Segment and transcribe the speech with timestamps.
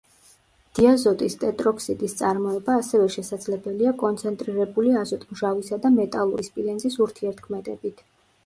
[0.77, 8.07] დიაზოტის ტეტროქსიდის წარმოება ასევე შესაძლებელია კონცენტრირებული აზოტმჟავისა და მეტალური სპილენძის ურთიერთქმედებით.